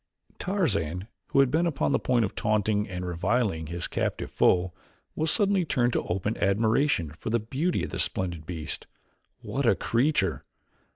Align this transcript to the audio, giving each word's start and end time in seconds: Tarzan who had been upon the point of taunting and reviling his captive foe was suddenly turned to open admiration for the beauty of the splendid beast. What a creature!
Tarzan 0.39 1.07
who 1.27 1.41
had 1.41 1.51
been 1.51 1.67
upon 1.67 1.91
the 1.91 1.99
point 1.99 2.25
of 2.25 2.33
taunting 2.33 2.89
and 2.89 3.05
reviling 3.05 3.67
his 3.67 3.87
captive 3.87 4.31
foe 4.31 4.73
was 5.15 5.29
suddenly 5.29 5.63
turned 5.63 5.93
to 5.93 6.01
open 6.05 6.35
admiration 6.37 7.11
for 7.11 7.29
the 7.29 7.37
beauty 7.39 7.83
of 7.83 7.91
the 7.91 7.99
splendid 7.99 8.47
beast. 8.47 8.87
What 9.43 9.67
a 9.67 9.75
creature! 9.75 10.43